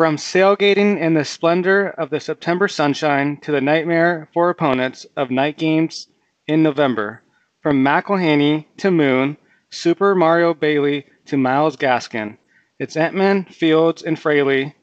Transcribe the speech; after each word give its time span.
From 0.00 0.16
sailgating 0.16 0.96
in 0.96 1.12
the 1.12 1.26
splendor 1.26 1.88
of 1.88 2.08
the 2.08 2.20
September 2.20 2.68
sunshine 2.68 3.36
to 3.42 3.52
the 3.52 3.60
nightmare 3.60 4.30
for 4.32 4.48
opponents 4.48 5.04
of 5.14 5.30
night 5.30 5.58
games 5.58 6.08
in 6.46 6.62
November. 6.62 7.22
From 7.62 7.84
McElhenny 7.84 8.64
to 8.78 8.90
Moon, 8.90 9.36
Super 9.68 10.14
Mario 10.14 10.54
Bailey 10.54 11.04
to 11.26 11.36
Myles 11.36 11.76
Gaskin. 11.76 12.38
It's 12.78 12.96
Emtman, 12.96 13.52
Fields, 13.52 14.02
and 14.02 14.18
Fraley, 14.18 14.74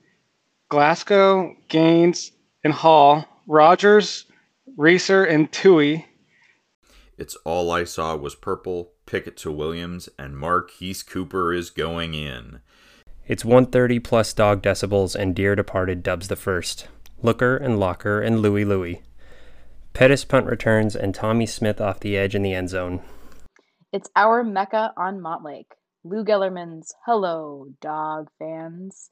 Glasgow, 0.69 1.55
Gaines, 1.67 2.31
and 2.63 2.73
Hall, 2.73 3.25
Rogers, 3.47 4.25
Reeser, 4.77 5.23
and 5.23 5.51
Tui. 5.51 6.05
It's 7.17 7.35
all 7.37 7.71
I 7.71 7.85
saw 7.85 8.15
was 8.15 8.35
purple, 8.35 8.91
Pickett 9.07 9.37
to 9.37 9.51
Williams, 9.51 10.09
and 10.19 10.37
Marquise 10.37 11.01
Cooper 11.01 11.51
is 11.51 11.71
going 11.71 12.13
in. 12.13 12.59
It's 13.27 13.43
130 13.43 13.99
plus 13.99 14.31
dog 14.31 14.61
decibels 14.61 15.13
and 15.13 15.35
Dear 15.35 15.53
Departed 15.53 16.01
dubs 16.01 16.29
the 16.29 16.37
first. 16.37 16.87
Looker 17.21 17.57
and 17.57 17.77
Locker 17.77 18.21
and 18.21 18.39
Louie 18.39 18.63
Louie. 18.63 19.01
Pettis 19.91 20.23
punt 20.23 20.45
returns 20.45 20.95
and 20.95 21.13
Tommy 21.13 21.45
Smith 21.45 21.81
off 21.81 21.99
the 21.99 22.15
edge 22.15 22.35
in 22.35 22.41
the 22.41 22.53
end 22.53 22.69
zone. 22.69 23.01
It's 23.91 24.09
our 24.15 24.45
Mecca 24.45 24.93
on 24.95 25.19
Montlake. 25.19 25.73
Lou 26.05 26.23
Gellermann's 26.23 26.95
Hello, 27.05 27.65
Dog 27.81 28.29
fans. 28.39 29.09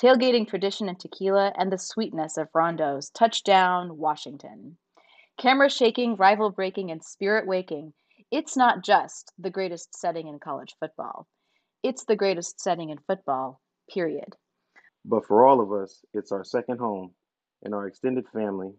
Tailgating 0.00 0.48
tradition 0.48 0.88
and 0.88 0.98
tequila 0.98 1.52
and 1.58 1.70
the 1.70 1.76
sweetness 1.76 2.38
of 2.38 2.48
Rondo's 2.54 3.10
Touchdown, 3.10 3.98
Washington. 3.98 4.78
Camera 5.36 5.68
shaking, 5.68 6.16
rival 6.16 6.48
breaking, 6.48 6.90
and 6.90 7.04
spirit 7.04 7.46
waking. 7.46 7.92
It's 8.30 8.56
not 8.56 8.82
just 8.82 9.34
the 9.38 9.50
greatest 9.50 9.94
setting 9.94 10.28
in 10.28 10.38
college 10.38 10.76
football. 10.80 11.26
It's 11.82 12.04
the 12.04 12.16
greatest 12.16 12.60
setting 12.60 12.90
in 12.90 12.98
football, 13.06 13.60
period. 13.92 14.36
But 15.04 15.26
for 15.26 15.46
all 15.46 15.60
of 15.60 15.72
us, 15.72 16.04
it's 16.12 16.30
our 16.30 16.44
second 16.44 16.78
home 16.78 17.12
and 17.62 17.74
our 17.74 17.86
extended 17.86 18.28
family. 18.28 18.72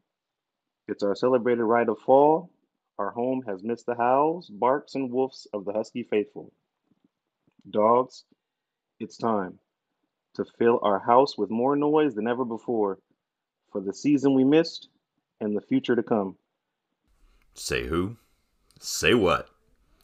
It's 0.87 1.03
our 1.03 1.15
celebrated 1.15 1.63
rite 1.63 1.89
of 1.89 1.97
fall. 1.99 2.51
Our 2.99 3.09
home 3.11 3.41
has 3.47 3.63
missed 3.63 3.87
the 3.87 3.95
howls, 3.95 4.49
barks, 4.49 4.93
and 4.93 5.09
woofs 5.09 5.47
of 5.53 5.65
the 5.65 5.73
husky 5.73 6.03
faithful. 6.03 6.51
Dogs, 7.69 8.25
it's 8.99 9.17
time 9.17 9.57
to 10.35 10.45
fill 10.59 10.79
our 10.83 10.99
house 10.99 11.37
with 11.37 11.49
more 11.49 11.75
noise 11.75 12.13
than 12.13 12.27
ever 12.27 12.45
before 12.45 12.99
for 13.71 13.81
the 13.81 13.93
season 13.93 14.35
we 14.35 14.43
missed 14.43 14.89
and 15.39 15.55
the 15.55 15.61
future 15.61 15.95
to 15.95 16.03
come. 16.03 16.35
Say 17.55 17.87
who? 17.87 18.17
Say 18.79 19.13
what? 19.13 19.49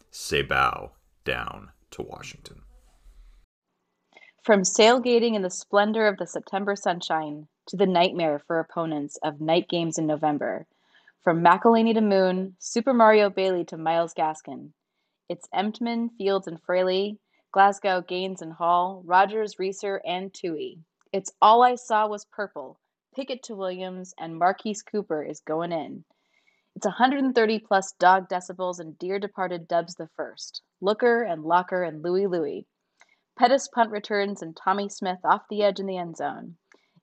Say 0.09 0.41
bow 0.41 0.93
down 1.23 1.71
to 1.91 2.01
Washington. 2.01 2.63
From 4.47 4.63
sailgating 4.63 5.35
in 5.35 5.41
the 5.41 5.49
splendor 5.49 6.07
of 6.07 6.15
the 6.15 6.25
September 6.25 6.77
sunshine 6.77 7.49
to 7.65 7.75
the 7.75 7.85
nightmare 7.85 8.39
for 8.39 8.61
opponents 8.61 9.19
of 9.21 9.41
night 9.41 9.67
games 9.67 9.97
in 9.97 10.07
November, 10.07 10.67
from 11.21 11.43
McElhenny 11.43 11.93
to 11.93 11.99
Moon, 11.99 12.55
Super 12.57 12.93
Mario 12.93 13.29
Bailey 13.29 13.65
to 13.65 13.75
Myles 13.75 14.13
Gaskin, 14.13 14.71
it's 15.27 15.49
Emtman, 15.53 16.11
Fields, 16.17 16.47
and 16.47 16.61
Fraley, 16.61 17.19
Glasgow, 17.51 17.99
Gaines, 17.99 18.41
and 18.41 18.53
Hall, 18.53 19.01
Rogers, 19.03 19.59
Reeser, 19.59 19.99
and 20.05 20.33
Tui. 20.33 20.79
It's 21.11 21.33
All 21.41 21.61
I 21.61 21.75
Saw 21.75 22.07
Was 22.07 22.23
Purple, 22.23 22.79
Pickett 23.13 23.43
to 23.43 23.55
Williams, 23.57 24.13
and 24.17 24.39
Marquise 24.39 24.81
Cooper 24.81 25.23
is 25.23 25.41
going 25.41 25.73
in. 25.73 26.05
It's 26.73 26.85
130 26.85 27.59
plus 27.59 27.91
dog 27.99 28.29
decibels 28.29 28.79
and 28.79 28.97
Dear 28.97 29.19
Departed 29.19 29.67
dubs 29.67 29.95
the 29.95 30.07
first. 30.15 30.61
Looker 30.79 31.23
and 31.23 31.43
Locker 31.43 31.83
and 31.83 32.01
Louie 32.01 32.27
Louie. 32.27 32.65
Pettis 33.37 33.67
punt 33.67 33.91
returns 33.91 34.41
and 34.41 34.57
Tommy 34.57 34.89
Smith 34.89 35.19
off 35.23 35.43
the 35.47 35.61
edge 35.61 35.79
in 35.79 35.85
the 35.85 35.97
end 35.97 36.17
zone. 36.17 36.55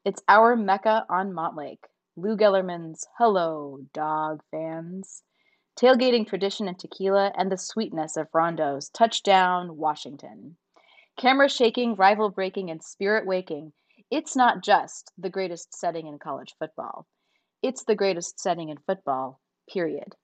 It's 0.04 0.20
our 0.26 0.56
Mecca 0.56 1.06
on 1.08 1.32
Montlake. 1.32 1.84
Lou 2.16 2.36
Gellermann's 2.36 3.06
Hello, 3.18 3.78
Dog 3.92 4.42
fans. 4.50 5.22
Tailgating 5.76 6.26
tradition 6.26 6.66
and 6.66 6.76
tequila 6.76 7.32
and 7.38 7.52
the 7.52 7.56
sweetness 7.56 8.16
of 8.16 8.34
Rondo's 8.34 8.88
Touchdown, 8.88 9.76
Washington. 9.76 10.56
Camera 11.16 11.48
shaking, 11.48 11.94
rival 11.94 12.30
breaking, 12.30 12.68
and 12.68 12.82
spirit 12.82 13.24
waking. 13.26 13.72
It's 14.10 14.34
not 14.34 14.60
just 14.60 15.12
the 15.16 15.30
greatest 15.30 15.72
setting 15.72 16.08
in 16.08 16.18
college 16.18 16.56
football. 16.58 17.06
It's 17.62 17.84
the 17.84 17.94
greatest 17.94 18.40
setting 18.40 18.70
in 18.70 18.78
football, 18.78 19.40
period. 19.72 20.16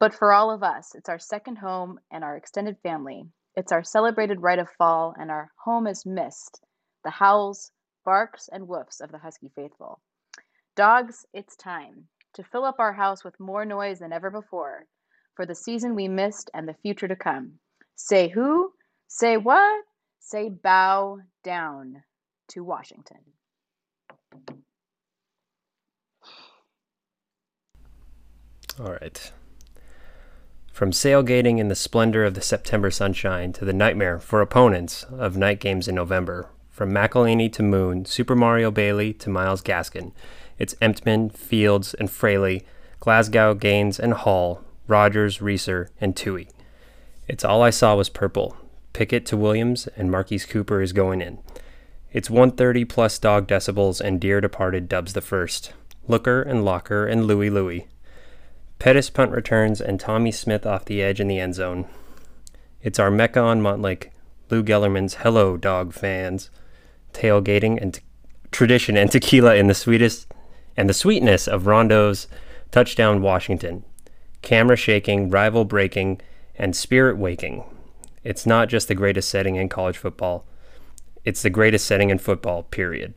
But 0.00 0.14
for 0.14 0.32
all 0.32 0.50
of 0.50 0.62
us, 0.62 0.94
it's 0.94 1.10
our 1.10 1.18
second 1.18 1.56
home 1.56 2.00
and 2.10 2.24
our 2.24 2.38
extended 2.38 2.78
family. 2.82 3.26
It's 3.54 3.72
our 3.72 3.84
celebrated 3.84 4.40
rite 4.40 4.58
of 4.58 4.70
fall, 4.78 5.14
and 5.18 5.30
our 5.30 5.50
home 5.62 5.86
is 5.86 6.06
missed 6.06 6.60
the 7.04 7.10
howls, 7.10 7.72
barks, 8.04 8.48
and 8.52 8.68
woofs 8.68 9.00
of 9.00 9.10
the 9.10 9.18
husky 9.18 9.50
faithful. 9.54 10.00
Dogs, 10.76 11.26
it's 11.34 11.56
time 11.56 12.08
to 12.34 12.44
fill 12.44 12.64
up 12.64 12.76
our 12.78 12.92
house 12.92 13.24
with 13.24 13.38
more 13.40 13.64
noise 13.64 13.98
than 13.98 14.12
ever 14.12 14.30
before 14.30 14.86
for 15.34 15.44
the 15.44 15.54
season 15.54 15.94
we 15.94 16.08
missed 16.08 16.50
and 16.54 16.66
the 16.68 16.74
future 16.74 17.08
to 17.08 17.16
come. 17.16 17.52
Say 17.96 18.28
who? 18.28 18.72
Say 19.08 19.36
what? 19.36 19.84
Say 20.20 20.48
bow 20.48 21.18
down 21.44 22.02
to 22.48 22.64
Washington. 22.64 23.18
All 28.80 28.92
right. 28.92 29.32
From 30.72 30.90
sailgating 30.90 31.58
in 31.58 31.68
the 31.68 31.74
splendor 31.74 32.24
of 32.24 32.32
the 32.32 32.40
September 32.40 32.90
sunshine 32.90 33.52
to 33.52 33.64
the 33.66 33.74
nightmare 33.74 34.18
for 34.18 34.40
opponents 34.40 35.04
of 35.04 35.36
night 35.36 35.60
games 35.60 35.86
in 35.86 35.94
November, 35.94 36.48
from 36.70 36.90
McElhenny 36.90 37.52
to 37.52 37.62
Moon, 37.62 38.06
Super 38.06 38.34
Mario 38.34 38.70
Bailey 38.70 39.12
to 39.12 39.28
Myles 39.28 39.62
Gaskin, 39.62 40.12
it's 40.58 40.74
Emtman, 40.76 41.30
Fields, 41.30 41.92
and 41.92 42.10
Fraley, 42.10 42.64
Glasgow, 43.00 43.54
Gaines, 43.54 44.00
and 44.00 44.14
Hall, 44.14 44.64
Rogers, 44.86 45.42
Reeser, 45.42 45.90
and 46.00 46.16
Tui. 46.16 46.48
It's 47.28 47.44
all 47.44 47.62
I 47.62 47.70
saw 47.70 47.94
was 47.94 48.08
purple. 48.08 48.56
Pickett 48.94 49.26
to 49.26 49.36
Williams, 49.36 49.88
and 49.96 50.10
Marquise 50.10 50.46
Cooper 50.46 50.80
is 50.80 50.94
going 50.94 51.20
in. 51.20 51.38
It's 52.12 52.30
130 52.30 52.86
plus 52.86 53.18
dog 53.18 53.46
decibels, 53.46 54.00
and 54.00 54.18
Dear 54.18 54.40
Departed 54.40 54.88
dubs 54.88 55.12
the 55.12 55.20
first. 55.20 55.74
Looker 56.08 56.40
and 56.40 56.64
Locker 56.64 57.06
and 57.06 57.26
Louie 57.26 57.50
Louie. 57.50 57.88
Pettis 58.82 59.10
punt 59.10 59.30
returns 59.30 59.80
and 59.80 60.00
Tommy 60.00 60.32
Smith 60.32 60.66
off 60.66 60.86
the 60.86 61.00
edge 61.00 61.20
in 61.20 61.28
the 61.28 61.38
end 61.38 61.54
zone. 61.54 61.86
It's 62.82 62.98
our 62.98 63.12
Mecca 63.12 63.38
on 63.38 63.62
Montlake, 63.62 64.10
Lou 64.50 64.64
Gellermann's 64.64 65.14
Hello 65.22 65.56
Dog 65.56 65.92
fans, 65.92 66.50
tailgating 67.12 67.80
and 67.80 67.94
t- 67.94 68.00
tradition 68.50 68.96
and 68.96 69.08
tequila 69.08 69.54
in 69.54 69.68
the 69.68 69.72
sweetest 69.72 70.34
and 70.76 70.88
the 70.88 70.94
sweetness 70.94 71.46
of 71.46 71.68
Rondo's 71.68 72.26
touchdown 72.72 73.22
Washington. 73.22 73.84
Camera 74.42 74.74
shaking, 74.74 75.30
rival 75.30 75.64
breaking, 75.64 76.20
and 76.56 76.74
spirit 76.74 77.16
waking. 77.16 77.62
It's 78.24 78.46
not 78.46 78.68
just 78.68 78.88
the 78.88 78.96
greatest 78.96 79.28
setting 79.28 79.54
in 79.54 79.68
college 79.68 79.96
football. 79.96 80.44
It's 81.24 81.42
the 81.42 81.50
greatest 81.50 81.86
setting 81.86 82.10
in 82.10 82.18
football, 82.18 82.64
period. 82.64 83.14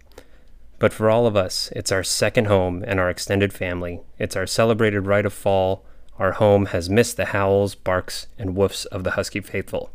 But 0.78 0.94
for 0.94 1.10
all 1.10 1.26
of 1.26 1.36
us, 1.36 1.72
it's 1.76 1.92
our 1.92 2.04
second 2.04 2.46
home 2.46 2.84
and 2.86 3.00
our 3.00 3.10
extended 3.10 3.54
family. 3.54 4.02
It's 4.20 4.36
our 4.36 4.46
celebrated 4.46 5.02
rite 5.02 5.26
of 5.26 5.34
fall. 5.34 5.86
Our 6.20 6.34
home 6.34 6.68
has 6.68 6.90
missed 6.90 7.18
the 7.18 7.26
howls, 7.26 7.76
barks, 7.76 8.28
and 8.38 8.56
woofs 8.56 8.86
of 8.88 9.04
the 9.04 9.12
husky 9.12 9.42
faithful. 9.42 9.92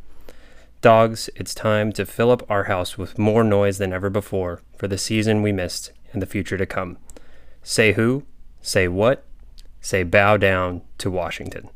Dogs, 0.81 1.29
it's 1.37 1.55
time 1.55 1.93
to 1.93 2.07
fill 2.07 2.31
up 2.31 2.49
our 2.51 2.65
house 2.65 2.97
with 2.97 3.19
more 3.19 3.45
noise 3.45 3.77
than 3.77 3.93
ever 3.93 4.09
before 4.09 4.63
for 4.77 4.89
the 4.89 4.97
season 4.97 5.43
we 5.43 5.53
missed 5.53 5.93
and 6.13 6.23
the 6.23 6.27
future 6.27 6.57
to 6.57 6.65
come. 6.65 6.97
Say 7.63 7.93
who? 7.93 8.25
Say 8.63 8.89
what? 8.89 9.27
Say 9.83 10.03
bow 10.03 10.39
down 10.39 10.81
to 10.99 11.11
Washington. 11.11 11.69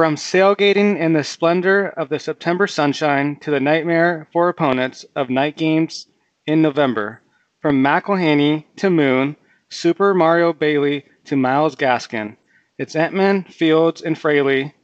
From 0.00 0.16
sailgating 0.16 0.96
in 0.96 1.12
the 1.12 1.22
splendor 1.22 1.88
of 1.88 2.08
the 2.08 2.18
September 2.18 2.66
sunshine 2.66 3.36
to 3.40 3.50
the 3.50 3.60
nightmare 3.60 4.28
for 4.32 4.48
opponents 4.48 5.04
of 5.14 5.28
night 5.28 5.58
games 5.58 6.06
in 6.46 6.62
November. 6.62 7.20
From 7.60 7.84
McElhenny 7.84 8.64
to 8.76 8.88
Moon, 8.88 9.36
Super 9.68 10.14
Mario 10.14 10.54
Bailey 10.54 11.04
to 11.26 11.36
Myles 11.36 11.76
Gaskin. 11.76 12.38
It's 12.78 12.94
Emtman, 12.94 13.52
Fields, 13.52 14.00
and 14.00 14.16
Fraley, 14.16 14.74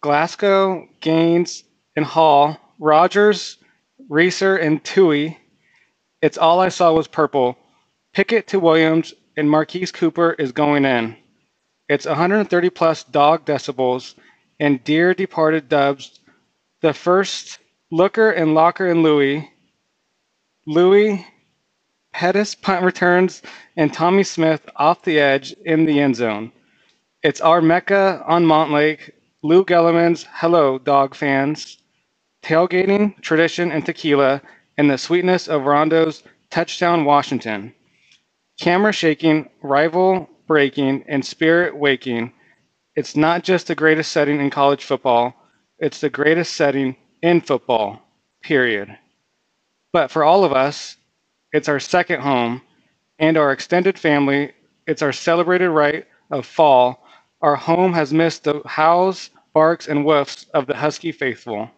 Glasgow, 0.00 0.88
Gaines, 0.98 1.62
and 1.94 2.04
Hall, 2.04 2.58
Rogers, 2.80 3.56
Reeser, 4.08 4.56
and 4.56 4.82
Tui. 4.82 5.38
It's 6.22 6.38
all 6.38 6.58
I 6.58 6.70
saw 6.70 6.92
was 6.92 7.06
purple. 7.06 7.56
Pickett 8.12 8.48
to 8.48 8.58
Williams, 8.58 9.14
and 9.36 9.48
Marquise 9.48 9.92
Cooper 9.92 10.32
is 10.40 10.50
going 10.50 10.84
in. 10.84 11.16
It's 11.88 12.04
130 12.04 12.70
plus 12.70 13.04
dog 13.04 13.44
decibels 13.46 14.16
and 14.60 14.84
Dear 14.84 15.14
Departed 15.14 15.68
dubs 15.68 16.20
the 16.82 16.92
first 16.92 17.58
Looker 17.90 18.30
and 18.30 18.54
Locker 18.54 18.86
and 18.86 19.02
Louie, 19.02 19.50
Louie, 20.66 21.26
Pettis 22.12 22.54
punt 22.54 22.84
returns, 22.84 23.42
and 23.76 23.92
Tommy 23.92 24.22
Smith 24.22 24.68
off 24.76 25.02
the 25.02 25.18
edge 25.18 25.52
in 25.64 25.86
the 25.86 25.98
end 25.98 26.16
zone. 26.16 26.52
It's 27.22 27.40
our 27.40 27.60
Mecca 27.62 28.22
on 28.26 28.44
Montlake, 28.44 29.10
Lou 29.42 29.64
Gellermann's 29.64 30.26
Hello 30.30 30.78
Dog 30.78 31.14
fans, 31.14 31.78
tailgating, 32.42 33.20
tradition, 33.22 33.72
and 33.72 33.84
tequila, 33.84 34.42
and 34.76 34.90
the 34.90 34.98
sweetness 34.98 35.48
of 35.48 35.64
Rondo's 35.64 36.22
touchdown 36.50 37.04
Washington. 37.04 37.74
Camera 38.60 38.92
shaking, 38.92 39.48
rival 39.62 40.28
breaking, 40.46 41.04
and 41.08 41.24
spirit 41.24 41.76
waking. 41.76 42.32
It's 43.00 43.16
not 43.16 43.44
just 43.44 43.66
the 43.66 43.74
greatest 43.74 44.12
setting 44.12 44.40
in 44.40 44.50
college 44.50 44.84
football, 44.84 45.34
it's 45.78 46.02
the 46.02 46.10
greatest 46.10 46.54
setting 46.54 46.96
in 47.22 47.40
football, 47.40 48.02
period. 48.42 48.94
But 49.90 50.10
for 50.10 50.22
all 50.22 50.44
of 50.44 50.52
us, 50.52 50.98
it's 51.50 51.66
our 51.66 51.80
second 51.80 52.20
home, 52.20 52.60
and 53.18 53.38
our 53.38 53.52
extended 53.52 53.98
family, 53.98 54.52
it's 54.86 55.00
our 55.00 55.12
celebrated 55.12 55.70
right 55.70 56.06
of 56.30 56.44
fall. 56.44 57.02
Our 57.40 57.56
home 57.56 57.94
has 57.94 58.12
missed 58.12 58.44
the 58.44 58.60
howls, 58.66 59.30
barks, 59.54 59.88
and 59.88 60.04
woofs 60.04 60.44
of 60.52 60.66
the 60.66 60.76
husky 60.76 61.10
faithful. 61.10 61.70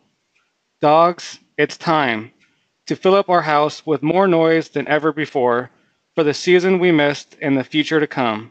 Dogs, 0.81 1.39
it's 1.57 1.77
time 1.77 2.33
to 2.87 2.97
fill 2.97 3.15
up 3.15 3.29
our 3.29 3.43
house 3.43 3.87
with 3.87 4.03
more 4.03 4.27
noise 4.27 4.71
than 4.71 4.89
ever 4.89 5.13
before 5.13 5.71
for 6.17 6.25
the 6.25 6.35
season 6.35 6.81
we 6.81 6.91
missed 6.91 7.37
and 7.41 7.57
the 7.57 7.63
future 7.63 8.01
to 8.01 8.09
come. 8.09 8.51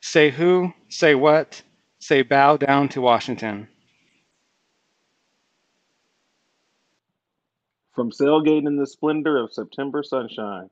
Say 0.00 0.30
who, 0.30 0.74
say 0.88 1.14
what, 1.14 1.62
say 2.00 2.22
bow 2.22 2.56
down 2.56 2.88
to 2.88 3.00
Washington. 3.00 3.68
From 7.94 8.10
sailgating 8.10 8.66
in 8.66 8.76
the 8.76 8.86
splendor 8.86 9.36
of 9.36 9.52
September 9.52 10.02
sunshine 10.02 10.70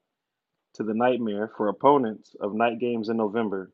to 0.75 0.83
the 0.83 0.95
nightmare 0.95 1.53
for 1.57 1.69
opponents 1.69 2.35
of 2.41 2.55
night 2.55 2.79
games 2.79 3.11
in 3.11 3.19
November, 3.19 3.71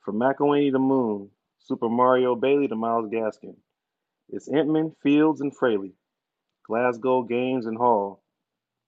from 0.00 0.16
McElhenny 0.16 0.72
to 0.72 0.78
Moon, 0.78 1.30
Super 1.60 1.88
Mario 1.88 2.34
Bailey 2.34 2.66
to 2.66 2.74
Myles 2.74 3.08
Gaskin, 3.08 3.54
it's 4.28 4.48
Emtman, 4.48 4.94
Fields, 5.02 5.40
and 5.40 5.56
Fraley, 5.56 5.92
Glasgow, 6.66 7.22
Gaines, 7.22 7.66
and 7.66 7.76
Hall, 7.76 8.22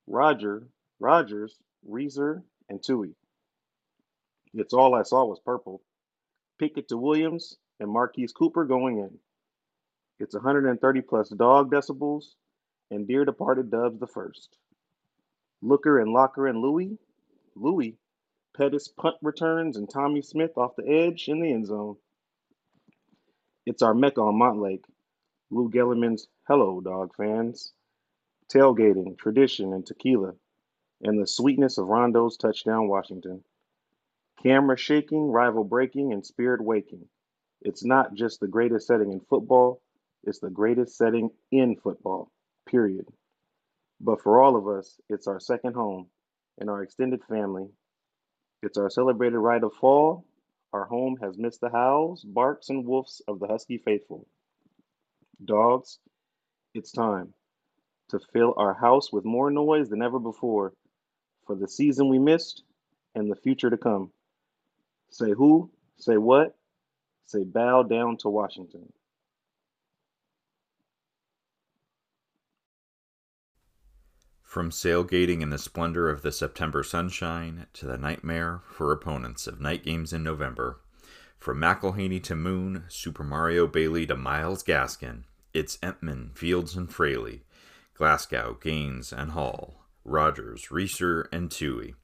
Roger, 0.08 0.66
Rogers, 0.98 1.56
Reeser, 1.86 2.42
and 2.68 2.82
Tui. 2.82 3.14
It's 4.54 4.74
all 4.74 4.94
I 4.94 5.02
saw 5.02 5.24
was 5.24 5.40
purple. 5.44 5.82
Pickett 6.58 6.88
to 6.88 6.96
Williams 6.96 7.58
and 7.80 7.90
Marquise 7.90 8.32
Cooper 8.32 8.64
going 8.64 8.98
in. 8.98 9.18
It's 10.18 10.34
130 10.34 11.00
plus 11.02 11.28
dog 11.30 11.70
decibels 11.70 12.34
and 12.90 13.08
dear 13.08 13.24
departed 13.24 13.70
Dubs 13.70 13.98
the 13.98 14.06
first. 14.06 14.56
Looker 15.62 15.98
and 15.98 16.12
Locker 16.12 16.46
and 16.46 16.60
Louie, 16.60 16.98
Louie, 17.54 17.96
Pettis 18.56 18.88
punt 18.88 19.16
returns 19.22 19.76
and 19.76 19.88
Tommy 19.88 20.22
Smith 20.22 20.58
off 20.58 20.76
the 20.76 20.86
edge 20.86 21.28
in 21.28 21.40
the 21.40 21.52
end 21.52 21.66
zone. 21.66 21.96
It's 23.64 23.82
our 23.82 23.94
Mecca 23.94 24.20
on 24.20 24.34
Montlake. 24.34 24.84
Lou 25.50 25.70
Gellermann's 25.70 26.28
Hello 26.48 26.80
Dog 26.80 27.14
fans. 27.16 27.72
Tailgating, 28.52 29.16
tradition, 29.16 29.72
and 29.72 29.86
tequila, 29.86 30.34
and 31.00 31.18
the 31.20 31.26
sweetness 31.26 31.78
of 31.78 31.86
Rondo's 31.86 32.36
touchdown 32.36 32.88
Washington. 32.88 33.42
Camera 34.42 34.76
shaking, 34.76 35.30
rival 35.30 35.64
breaking, 35.64 36.12
and 36.12 36.26
spirit 36.26 36.62
waking. 36.62 37.08
It's 37.64 37.84
not 37.84 38.14
just 38.14 38.40
the 38.40 38.48
greatest 38.48 38.86
setting 38.86 39.12
in 39.12 39.20
football, 39.20 39.80
it's 40.24 40.40
the 40.40 40.50
greatest 40.50 40.96
setting 40.96 41.30
in 41.50 41.76
football, 41.76 42.30
period. 42.68 43.06
But 44.00 44.20
for 44.20 44.42
all 44.42 44.56
of 44.56 44.66
us, 44.66 45.00
it's 45.08 45.28
our 45.28 45.38
second 45.38 45.74
home 45.74 46.08
and 46.58 46.68
our 46.68 46.82
extended 46.82 47.22
family. 47.28 47.68
It's 48.62 48.78
our 48.78 48.90
celebrated 48.90 49.38
rite 49.38 49.62
of 49.62 49.74
fall. 49.74 50.24
Our 50.72 50.86
home 50.86 51.16
has 51.22 51.38
missed 51.38 51.60
the 51.60 51.70
howls, 51.70 52.24
barks, 52.24 52.68
and 52.68 52.84
woofs 52.84 53.20
of 53.28 53.38
the 53.38 53.46
husky 53.46 53.78
faithful. 53.78 54.26
Dogs, 55.44 55.98
it's 56.74 56.90
time 56.90 57.34
to 58.08 58.20
fill 58.32 58.54
our 58.56 58.74
house 58.74 59.12
with 59.12 59.24
more 59.24 59.50
noise 59.50 59.88
than 59.88 60.02
ever 60.02 60.18
before 60.18 60.72
for 61.46 61.54
the 61.54 61.68
season 61.68 62.08
we 62.08 62.18
missed 62.18 62.62
and 63.14 63.30
the 63.30 63.36
future 63.36 63.70
to 63.70 63.76
come. 63.76 64.10
Say 65.10 65.30
who, 65.30 65.70
say 65.98 66.16
what, 66.16 66.56
say 67.24 67.44
bow 67.44 67.82
down 67.82 68.16
to 68.18 68.28
Washington. 68.28 68.92
From 74.42 74.70
sailgating 74.70 75.40
in 75.40 75.48
the 75.48 75.56
splendor 75.56 76.10
of 76.10 76.20
the 76.20 76.30
September 76.30 76.82
sunshine 76.82 77.66
to 77.72 77.86
the 77.86 77.96
nightmare 77.96 78.60
for 78.70 78.92
opponents 78.92 79.46
of 79.46 79.62
night 79.62 79.82
games 79.82 80.12
in 80.12 80.22
November, 80.22 80.80
from 81.38 81.58
McElhenny 81.58 82.22
to 82.24 82.36
Moon, 82.36 82.84
Super 82.88 83.24
Mario 83.24 83.66
Bailey 83.66 84.06
to 84.06 84.14
Myles 84.14 84.62
Gaskin, 84.62 85.24
it's 85.54 85.78
Emtman, 85.78 86.36
Fields, 86.36 86.76
and 86.76 86.92
Fraley, 86.92 87.44
Glasgow, 87.94 88.58
Gaines, 88.60 89.12
and 89.12 89.30
Hall, 89.30 89.86
Rogers, 90.04 90.70
Reeser, 90.70 91.28
and 91.32 91.50
Tui. 91.50 91.94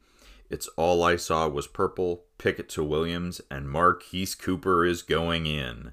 It's 0.50 0.68
all 0.76 1.02
I 1.02 1.16
saw 1.16 1.46
was 1.48 1.66
purple, 1.66 2.24
Pickett 2.38 2.68
to 2.70 2.84
Williams, 2.84 3.40
and 3.50 3.68
Marquise 3.68 4.34
Cooper 4.34 4.84
is 4.84 5.02
going 5.02 5.46
in. 5.46 5.92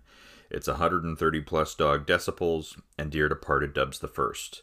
It's 0.49 0.67
130 0.67 1.41
plus 1.41 1.75
dog 1.75 2.07
decibels, 2.07 2.79
and 2.97 3.11
dear 3.11 3.27
departed 3.27 3.73
Dubs 3.73 3.99
the 3.99 4.07
first. 4.07 4.61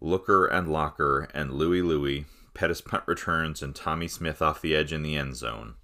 Looker 0.00 0.46
and 0.46 0.72
Locker 0.72 1.28
and 1.34 1.52
Louie 1.52 1.82
Louie, 1.82 2.24
Pettis 2.54 2.80
punt 2.80 3.04
returns, 3.06 3.62
and 3.62 3.74
Tommy 3.74 4.08
Smith 4.08 4.40
off 4.40 4.62
the 4.62 4.74
edge 4.74 4.92
in 4.92 5.02
the 5.02 5.16
end 5.16 5.36
zone. 5.36 5.74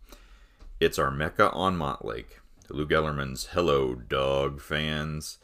It's 0.81 0.99
our 0.99 1.11
Mecca 1.11 1.51
on 1.51 1.77
Montlake. 1.77 2.41
Lou 2.71 2.87
Gellermann's 2.87 3.47
Hello 3.53 3.95
Dog 3.95 4.61
fans. 4.61 5.39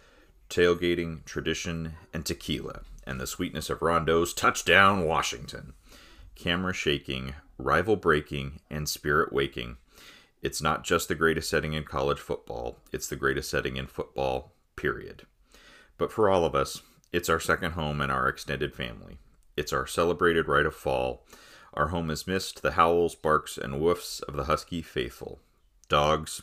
Tailgating, 0.49 1.25
tradition, 1.25 1.94
and 2.12 2.25
tequila, 2.25 2.83
and 3.06 3.21
the 3.21 3.27
sweetness 3.27 3.71
of 3.71 3.83
Rondo's 3.83 4.35
touchdown 4.35 5.05
Washington. 5.05 5.75
Camera 6.35 6.73
shaking, 6.73 7.35
rival 7.58 7.96
breaking, 7.96 8.60
and 8.70 8.88
spirit 8.88 9.32
waking. 9.32 9.76
It's 10.43 10.60
not 10.60 10.84
just 10.84 11.08
the 11.08 11.14
greatest 11.14 11.49
setting 11.49 11.72
in 11.72 11.84
college 11.84 12.19
football, 12.19 12.78
it's 12.93 13.08
the 13.08 13.16
greatest 13.16 13.50
setting 13.50 13.76
in 13.76 13.87
football, 13.87 14.52
period. 14.76 15.22
But 15.99 16.10
for 16.10 16.28
all 16.28 16.44
of 16.44 16.54
us, 16.54 16.82
it's 17.12 17.28
our 17.28 17.38
second 17.38 17.72
home 17.72 18.00
and 18.00 18.10
our 18.10 18.28
extended 18.28 18.75
family. 18.75 19.19
It's 19.56 19.72
our 19.72 19.87
celebrated 19.87 20.49
rite 20.49 20.66
of 20.66 20.75
fall. 20.75 21.25
Our 21.75 21.88
home 21.88 22.10
is 22.10 22.26
missed 22.26 22.62
the 22.62 22.72
howls, 22.72 23.14
barks, 23.14 23.56
and 23.56 23.75
woofs 23.75 24.22
of 24.22 24.34
the 24.34 24.44
husky 24.44 24.82
faithful. 24.82 25.38
Dogs, 25.88 26.43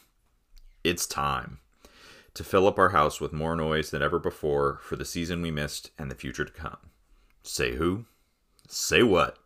it's 0.84 1.06
time 1.06 1.60
to 2.36 2.44
fill 2.44 2.68
up 2.68 2.80
our 2.80 2.90
house 2.90 3.20
with 3.20 3.34
more 3.34 3.56
noise 3.56 3.90
than 3.90 4.02
ever 4.02 4.20
before 4.20 4.80
for 4.82 4.96
the 4.96 5.06
season 5.06 5.42
we 5.42 5.52
missed 5.52 5.92
and 5.98 6.10
the 6.10 6.16
future 6.16 6.46
to 6.46 6.52
come. 6.52 6.78
Say 7.44 7.76
who? 7.76 8.06
Say 8.68 9.04
what? 9.04 9.38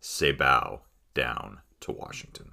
Say 0.00 0.32
bow 0.32 0.82
down 1.16 1.60
to 1.80 1.90
Washington. 1.90 2.52